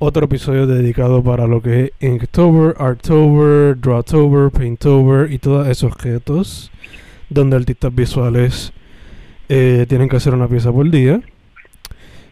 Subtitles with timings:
[0.00, 6.70] Otro episodio dedicado para lo que es Inktober, Artober, Drawtober, Paintober y todos esos objetos.
[7.28, 8.72] Donde artistas visuales
[9.48, 11.20] eh, tienen que hacer una pieza por día.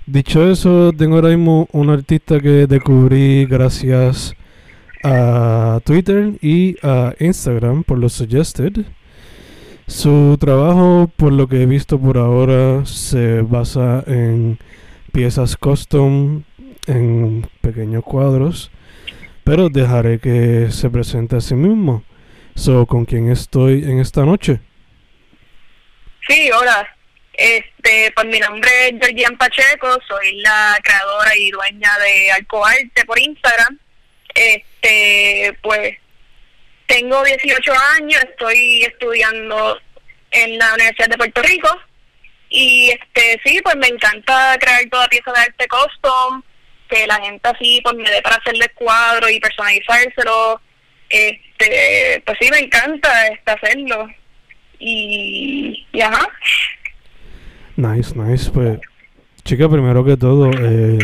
[0.07, 4.37] Dicho eso, tengo ahora mismo un artista que descubrí gracias
[5.03, 8.85] a Twitter y a Instagram por los suggested.
[9.89, 14.57] Su trabajo, por lo que he visto por ahora, se basa en
[15.11, 16.43] piezas custom,
[16.87, 18.71] en pequeños cuadros,
[19.45, 22.05] pero dejaré que se presente a sí mismo.
[22.55, 24.61] So, ¿con quién estoy en esta noche?
[26.29, 26.89] Sí, hola.
[27.35, 33.19] Este, pues mi nombre es Georgian Pacheco, soy la creadora y dueña de Arcoarte por
[33.19, 33.79] Instagram.
[34.35, 35.97] Este, pues
[36.87, 39.79] tengo 18 años, estoy estudiando
[40.31, 41.69] en la Universidad de Puerto Rico
[42.49, 46.43] y este sí, pues me encanta crear toda pieza de arte custom,
[46.89, 50.61] que la gente así pues me dé para hacerle cuadros y personalizárselo.
[51.09, 54.09] Este, pues sí, me encanta este, hacerlo.
[54.79, 56.29] Y, ajá.
[57.77, 58.51] Nice, nice.
[58.51, 58.79] Pues,
[59.45, 60.99] chica, primero que todo, eh,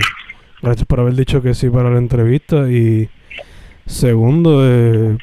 [0.61, 2.71] gracias por haber dicho que sí para la entrevista.
[2.71, 3.09] Y
[3.87, 5.17] segundo, eh,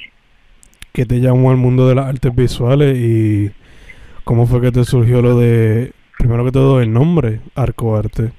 [0.93, 3.51] que te llamó al mundo de las artes visuales y
[4.23, 8.31] cómo fue que te surgió lo de, primero que todo, el nombre Arco Arte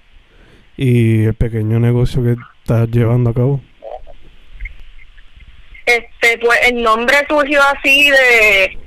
[0.80, 3.60] y el pequeño negocio que estás llevando a cabo.
[5.84, 8.78] Este, pues el nombre surgió así de,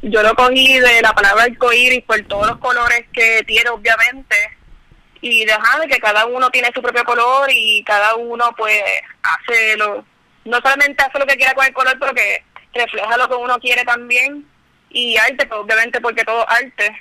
[0.00, 4.34] yo lo cogí de la palabra arcoíris por todos los colores que tiene, obviamente,
[5.20, 8.82] y dejar de que cada uno tiene su propio color y cada uno pues
[9.22, 10.06] hace lo,
[10.46, 12.42] no solamente hace lo que quiera con el color, pero que
[12.72, 14.46] refleja lo que uno quiere también
[14.88, 16.96] y arte, pues obviamente porque todo arte.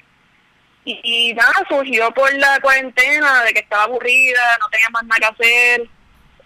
[0.84, 5.20] Y, y, nada, surgió por la cuarentena, de que estaba aburrida, no tenía más nada
[5.20, 5.90] que hacer.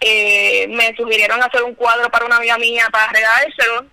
[0.00, 3.86] Eh, me sugirieron hacer un cuadro para una amiga mía para regalárselo.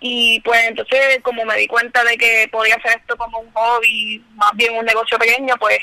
[0.00, 4.22] Y pues entonces, como me di cuenta de que podía hacer esto como un hobby,
[4.34, 5.78] más bien un negocio pequeño, pues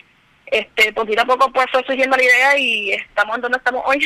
[0.45, 4.05] este poquito a poco pues fue surgiendo la idea y estamos en donde estamos hoy.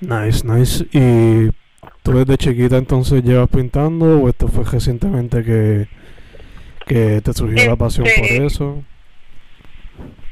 [0.00, 0.86] Nice, nice.
[0.92, 1.50] ¿Y
[2.02, 5.88] tú desde chiquita entonces llevas pintando o esto fue recientemente que,
[6.86, 8.82] que te surgió la pasión por Este, eso?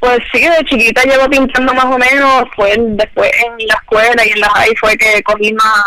[0.00, 4.30] Pues sí, de chiquita llevo pintando más o menos, fue después en la escuela y
[4.30, 5.84] en la high fue que cogí más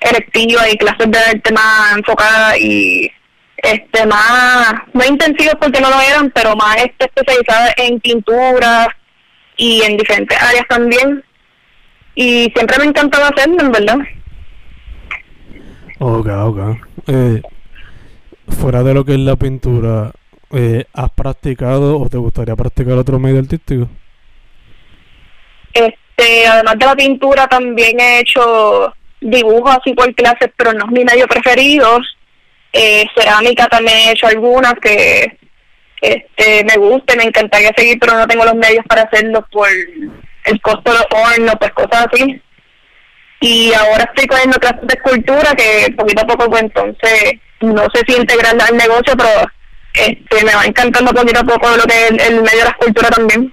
[0.00, 3.10] electiva y clases de arte más enfocadas y
[3.56, 8.96] este más, no intensivas porque no lo eran, pero más este, especializadas en pintura
[9.56, 11.24] y en diferentes áreas también.
[12.14, 13.98] Y siempre me encantaba hacerlo, en verdad.
[15.98, 16.58] Ok, ok.
[17.08, 17.42] Eh,
[18.48, 20.12] fuera de lo que es la pintura,
[20.52, 23.88] eh, ¿has practicado o te gustaría practicar otro medio artístico?
[25.72, 30.90] Este, además de la pintura también he hecho dibujos así por clases, pero no es
[30.90, 31.98] mi medio preferido.
[32.72, 35.38] Eh, cerámica también he hecho algunas que
[36.00, 39.68] este me gusta, me encantaría seguir, pero no tengo los medios para hacerlo por
[40.44, 42.40] el costo de los hornos, pues cosas así.
[43.40, 48.02] Y ahora estoy cogiendo clases de escultura que poquito a poco, pues entonces, no sé
[48.06, 49.50] si integrarla al negocio, pero
[49.94, 52.70] este me va encantando poquito a poco lo que es el, el medio de la
[52.70, 53.52] escultura también.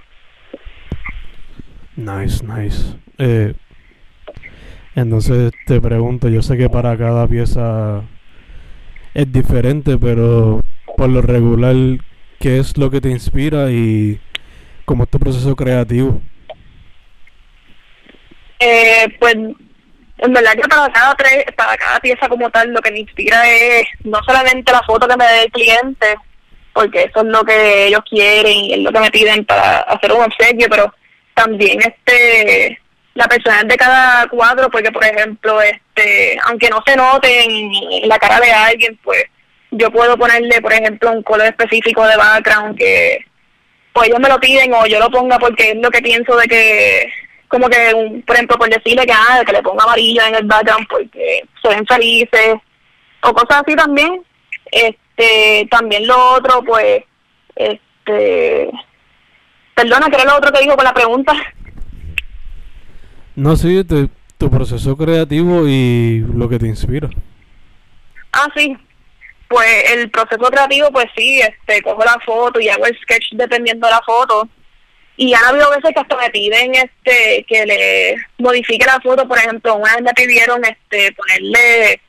[1.96, 2.96] Nice, nice.
[3.18, 3.54] Eh,
[4.94, 8.02] entonces te pregunto, yo sé que para cada pieza
[9.14, 10.60] es diferente, pero
[10.96, 11.74] por lo regular,
[12.38, 14.20] ¿qué es lo que te inspira y
[14.84, 16.20] cómo es tu proceso creativo?
[18.58, 19.36] Eh, pues
[20.18, 21.14] en verdad que para cada,
[21.56, 25.16] para cada pieza como tal lo que me inspira es no solamente la foto que
[25.16, 26.16] me dé el cliente,
[26.72, 30.12] porque eso es lo que ellos quieren y es lo que me piden para hacer
[30.12, 30.92] un obsequio, pero
[31.34, 32.78] también este
[33.14, 38.18] la personalidad de cada cuadro, porque por ejemplo, este aunque no se note en, la
[38.18, 39.24] cara de alguien, pues
[39.70, 43.24] yo puedo ponerle, por ejemplo, un color específico de background que
[43.92, 46.46] pues ellos me lo piden o yo lo ponga porque es lo que pienso de
[46.46, 47.12] que
[47.48, 50.86] como que, por ejemplo, por decirle que, ah, que le ponga amarilla en el background
[50.88, 52.56] porque se ven felices
[53.22, 54.22] o cosas así también.
[54.70, 57.04] Este, también lo otro, pues,
[57.54, 58.70] este,
[59.74, 61.32] perdona, ¿qué era lo otro que dijo con la pregunta?
[63.36, 67.08] No, sí, tu proceso creativo y lo que te inspira.
[68.32, 68.76] Ah, sí.
[69.48, 73.86] Pues el proceso creativo, pues sí, este, cojo la foto y hago el sketch dependiendo
[73.86, 74.48] de la foto
[75.16, 79.26] y han habido veces que hasta me piden este que le modifique la foto.
[79.26, 82.00] Por ejemplo una vez me pidieron este ponerle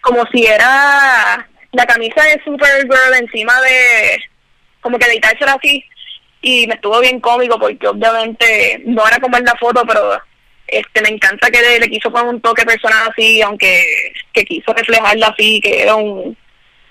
[0.00, 4.18] como si era la camisa de Supergirl encima de
[4.80, 5.84] como que editársela así.
[6.42, 10.20] Y me estuvo bien cómico porque obviamente no era como en la foto pero
[10.66, 15.28] este me encanta que le, quiso poner un toque personal así aunque que quiso reflejarla
[15.28, 16.36] así que era un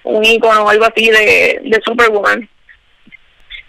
[0.03, 2.49] un icono o algo así de, de Superwoman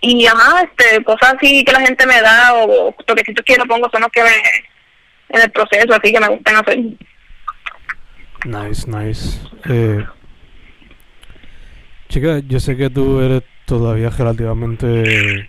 [0.00, 3.88] y ajá, este, cosas así que la gente me da o toquecitos que yo pongo
[3.90, 4.30] son los que me,
[5.30, 6.78] en el proceso así que me gustan hacer.
[8.44, 9.40] Nice, nice.
[9.68, 10.04] Eh,
[12.08, 15.48] chica, yo sé que tú eres todavía relativamente...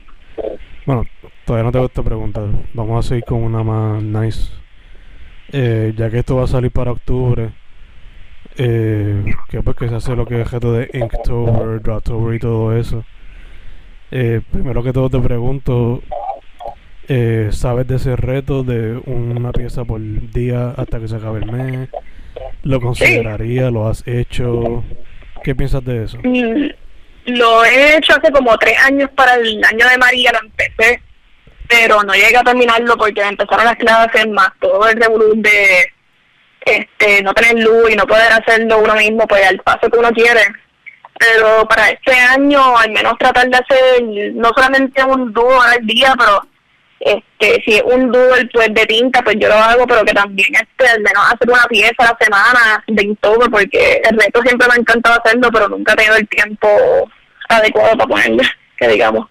[0.86, 1.04] Bueno,
[1.46, 2.46] todavía no te voy a preguntar.
[2.74, 4.52] Vamos a seguir con una más nice.
[5.52, 7.52] Eh, ya que esto va a salir para octubre,
[8.58, 12.76] eh, que pues que se hace lo que es reto de Inktober, Drawtober y todo
[12.76, 13.06] eso.
[14.12, 16.02] Eh, primero que todo te pregunto,
[17.08, 21.52] eh, ¿sabes de ese reto de una pieza por día hasta que se acabe el
[21.52, 21.90] mes?
[22.64, 23.70] ¿Lo consideraría?
[23.70, 24.84] ¿Lo has hecho?
[25.44, 26.18] ¿Qué piensas de eso?
[26.24, 26.70] Mm,
[27.28, 31.02] lo he hecho hace como tres años para el año de María, lo empecé,
[31.68, 35.92] pero no llegué a terminarlo porque empezaron las clases más todo el revolución de
[36.66, 40.12] este no tener luz y no poder hacerlo uno mismo pues al paso que uno
[40.12, 40.42] quiere
[41.20, 44.04] pero para este año al menos tratar de hacer
[44.34, 46.42] no solamente un dúo al día, pero
[47.00, 50.50] este si es un dúo pues de tinta pues yo lo hago, pero que también
[50.54, 54.68] este al menos hacer una pieza a la semana de todo porque el reto siempre
[54.68, 56.68] me ha encantado hacerlo, pero nunca he tenido el tiempo
[57.50, 58.44] adecuado para ponerle,
[58.78, 59.28] que digamos.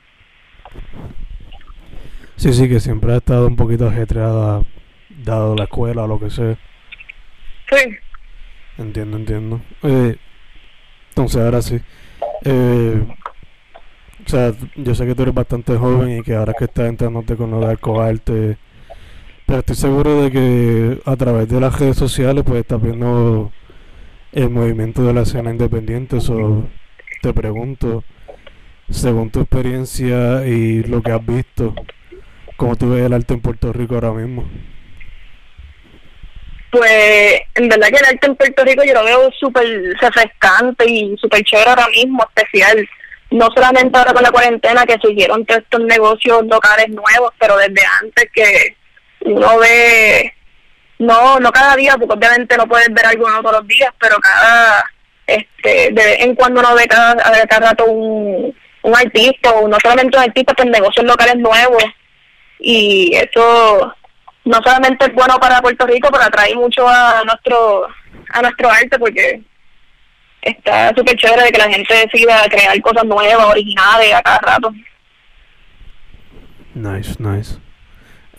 [2.36, 4.62] Sí, sí, que siempre ha estado un poquito ajetreada,
[5.08, 6.56] dado la escuela o lo que sea.
[7.70, 7.96] Sí.
[8.78, 9.60] Entiendo, entiendo.
[9.82, 10.16] Eh,
[11.16, 11.80] entonces, ahora sí.
[12.44, 13.02] Eh,
[14.26, 17.36] o sea, yo sé que tú eres bastante joven y que ahora que estás entrándote
[17.36, 18.58] con lo de arcoarte,
[19.46, 23.50] pero estoy seguro de que a través de las redes sociales pues estás viendo
[24.32, 26.18] el movimiento de la escena independiente.
[26.18, 26.64] Eso
[27.22, 28.04] te pregunto,
[28.90, 31.74] según tu experiencia y lo que has visto,
[32.58, 34.44] ¿cómo tú ves el arte en Puerto Rico ahora mismo?
[36.76, 39.66] Pues en verdad que el arte en Puerto Rico yo lo veo súper
[40.00, 42.86] refrescante y súper chévere ahora mismo, especial.
[43.30, 47.82] No solamente ahora con la cuarentena que surgieron todos estos negocios locales nuevos, pero desde
[48.02, 48.76] antes que
[49.20, 50.32] uno ve,
[50.98, 54.84] no no cada día, porque obviamente no puedes ver algo todos los días, pero cada,
[55.26, 57.16] este de vez en cuando uno ve cada,
[57.46, 61.84] cada rato un, un artista, o no solamente un artista, pero negocios locales nuevos.
[62.58, 63.94] Y eso
[64.46, 67.86] no solamente es bueno para Puerto Rico, pero atrae mucho a nuestro
[68.32, 69.42] a nuestro arte porque
[70.40, 74.72] está súper chévere de que la gente decida crear cosas nuevas, originales a cada rato.
[76.74, 77.58] Nice, nice.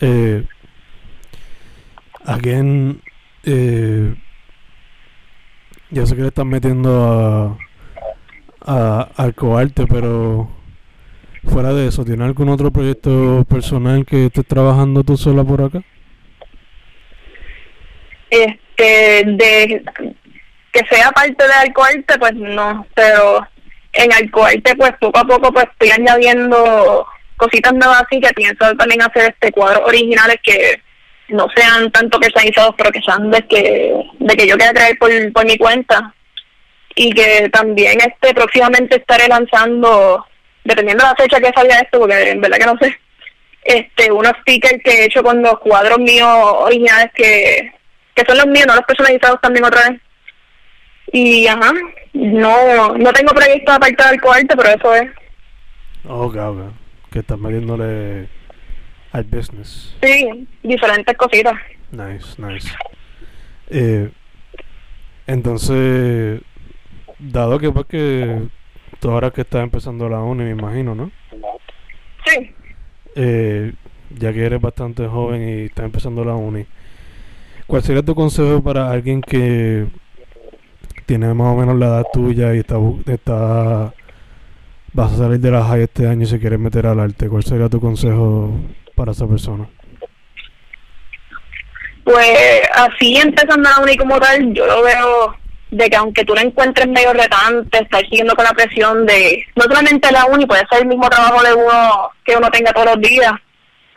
[0.00, 0.44] Eh,
[2.24, 3.02] again,
[3.44, 4.14] eh,
[5.90, 7.58] ya sé que le están metiendo
[8.64, 10.48] a, a Arcoarte, pero
[11.44, 15.82] fuera de eso, ¿tiene algún otro proyecto personal que estés trabajando tú sola por acá?
[18.30, 19.82] Este de
[20.72, 23.46] que sea parte de Alcoarte pues no pero
[23.92, 27.06] en Alcoarte pues poco a poco pues estoy añadiendo
[27.36, 30.80] cositas nuevas así que pienso también hacer este cuadros originales que
[31.28, 35.10] no sean tanto personalizados pero que sean de que de que yo quiera traer por,
[35.32, 36.14] por mi cuenta.
[36.94, 40.26] Y que también este próximamente estaré lanzando
[40.64, 42.98] dependiendo de la fecha que salga esto porque en verdad que no sé
[43.62, 47.72] este unos stickers que he hecho con los cuadros míos originales que
[48.18, 50.00] que son los míos, no los personalizados también otra vez.
[51.12, 51.72] Y ajá,
[52.12, 55.10] No, no tengo proyecto aparte del cuarto, pero eso es.
[56.06, 56.58] Ok, ok.
[57.10, 58.28] Que estás metiéndole
[59.12, 59.96] al business.
[60.02, 61.54] Sí, diferentes cositas.
[61.90, 62.68] Nice, nice.
[63.70, 64.10] Eh,
[65.26, 66.40] entonces,
[67.18, 68.48] dado que pues que
[69.00, 71.10] tú ahora que estás empezando la uni, me imagino, ¿no?
[72.26, 72.54] Sí.
[73.14, 73.72] Eh,
[74.10, 76.66] ya que eres bastante joven y estás empezando la uni,
[77.68, 79.86] ¿cuál sería tu consejo para alguien que
[81.06, 83.94] tiene más o menos la edad tuya y está, está
[84.92, 87.28] vas a salir de la high este año y se quiere meter al arte?
[87.28, 88.58] ¿Cuál sería tu consejo
[88.96, 89.68] para esa persona?
[92.02, 95.36] Pues así empezando la uni como tal, yo lo veo
[95.70, 99.64] de que aunque tú lo encuentres medio retante, estar siguiendo con la presión de, no
[99.64, 103.00] solamente la uni, puede ser el mismo trabajo de uno que uno tenga todos los
[103.02, 103.32] días,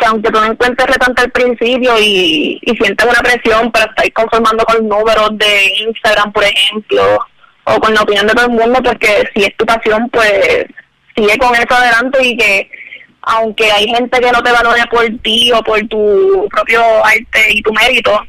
[0.02, 4.12] que aunque tú lo encuentres retante al principio y, y sientes una presión para estar
[4.14, 7.20] conformando con números de Instagram, por ejemplo,
[7.66, 10.66] o con la opinión de todo el mundo, pues que si es tu pasión, pues
[11.16, 12.72] sigue con eso adelante y que
[13.22, 17.62] aunque hay gente que no te valore por ti o por tu propio arte y
[17.62, 18.20] tu mérito,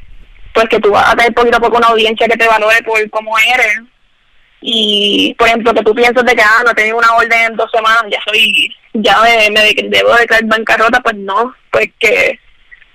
[0.53, 3.09] pues que tú vas a tener poquito a poco una audiencia que te valore por
[3.09, 3.79] cómo eres.
[4.65, 7.55] Y, por ejemplo, que tú piensas de que, ah, no he tenido una orden en
[7.57, 12.39] dos semanas, ya soy, ya me, me debo declarar bancarrota, pues no, pues que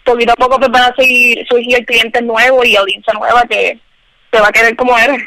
[0.08, 3.78] poquito a poco pues van a seguir, surgir clientes nuevos y audiencia nueva que
[4.30, 5.22] te va a querer como eres.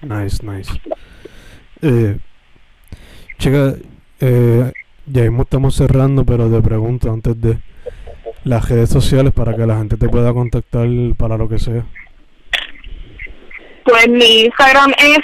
[0.00, 0.72] Nice, nice.
[1.82, 2.18] Eh,
[3.38, 3.74] chica,
[4.20, 4.72] eh,
[5.06, 7.58] ya mismo estamos cerrando, pero te pregunto antes de
[8.44, 11.84] las redes sociales para que la gente te pueda contactar para lo que sea.
[13.84, 15.18] Pues mi Instagram es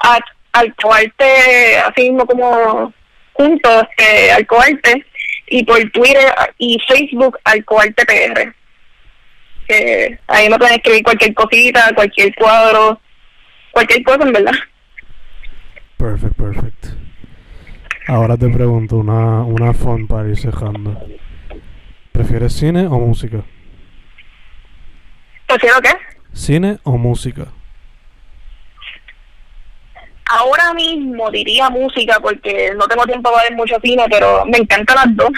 [0.00, 2.92] at- alcoarte, así mismo como
[3.32, 5.06] juntos, este, alcoarte,
[5.46, 8.54] y por Twitter y Facebook alcoarte PR.
[9.66, 13.00] Que ahí me pueden escribir cualquier cosita, cualquier cuadro,
[13.70, 14.54] cualquier cosa en verdad.
[15.96, 16.86] Perfect, perfect.
[18.08, 21.00] Ahora te pregunto una, una fun para ir cerrando.
[22.10, 23.42] ¿Prefieres cine o música?
[25.46, 25.90] ¿Prefiero qué?
[26.32, 27.46] ¿Cine o música?
[30.34, 34.96] Ahora mismo diría música porque no tengo tiempo para ver mucho cine, pero me encantan
[34.96, 35.32] las dos.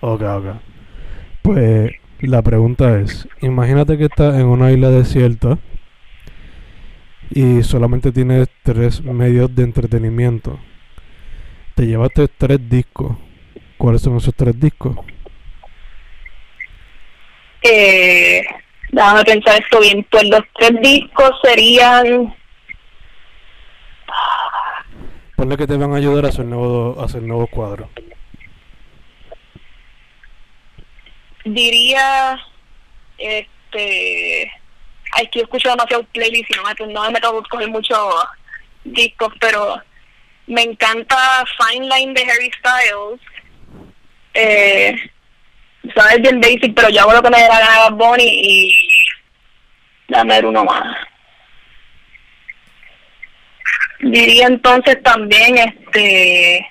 [0.00, 0.46] Ok, ok.
[1.42, 5.58] Pues la pregunta es, imagínate que estás en una isla desierta
[7.28, 10.58] y solamente tienes tres medios de entretenimiento.
[11.74, 13.18] Te llevaste tres discos.
[13.76, 14.96] ¿Cuáles son esos tres discos?
[17.62, 18.42] Eh,
[18.90, 20.06] déjame pensar esto bien.
[20.10, 22.34] Pues los tres discos serían
[25.42, 27.88] Ponle que te van a ayudar a hacer, nuevo, a hacer nuevos cuadros.
[31.44, 32.38] diría
[33.18, 34.52] este
[35.10, 37.98] ay que yo escucho demasiado playlist y no me, no me meto a buscar muchos
[38.84, 39.82] discos pero
[40.46, 43.20] me encanta Fine Line de Harry Styles.
[44.34, 44.94] Eh,
[45.92, 48.86] sabes bien basic pero yo hago lo que me dé la gana Bunny y
[50.06, 51.01] dame uno más
[54.20, 56.66] diría entonces también este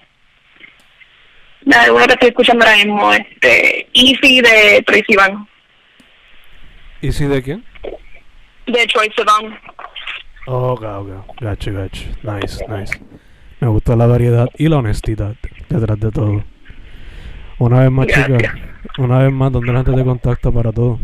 [1.65, 5.47] uno que estoy escuchando ahora mismo, este, Easy de Troy Sivan,
[7.01, 7.63] ¿Y si de quién?
[8.67, 9.59] de Troy Sivan.
[10.47, 11.41] Oh, ok, ok.
[11.41, 12.03] Gacho, gacho.
[12.23, 12.99] Nice, nice.
[13.59, 15.35] Me gusta la variedad y la honestidad
[15.69, 16.43] detrás de todo.
[17.59, 18.27] Una vez más, chica.
[18.27, 18.53] Gracias.
[18.97, 20.99] Una vez más, ¿dónde la gente te contacta para todo?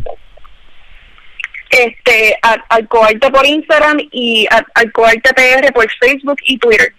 [1.86, 6.92] Este, a- Alcoarte por Instagram y a- Alcoarte PR por Facebook y Twitter.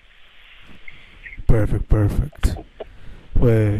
[1.45, 2.47] Perfect, perfect.
[3.39, 3.79] Pues,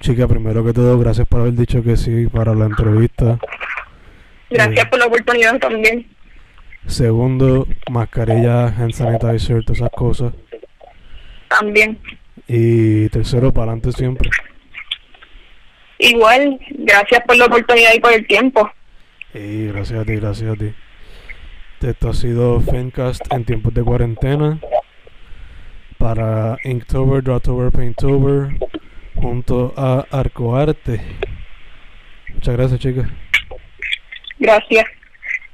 [0.00, 3.38] chica, primero que todo, gracias por haber dicho que sí para la entrevista.
[4.50, 4.88] Gracias Eh.
[4.88, 6.06] por la oportunidad también.
[6.86, 10.32] Segundo, mascarilla, hand sanitizer, todas esas cosas.
[11.48, 11.98] También.
[12.46, 14.30] Y tercero, para adelante siempre.
[15.98, 18.70] Igual, gracias por la oportunidad y por el tiempo.
[19.34, 20.74] Y gracias a ti, gracias a ti.
[21.80, 24.58] Esto ha sido Fencast en tiempos de cuarentena.
[25.98, 28.58] Para Inktober, Drawtober, Painttober.
[29.14, 31.00] Junto a Arcoarte.
[32.34, 33.08] Muchas gracias, chicas.
[34.38, 34.97] Gracias.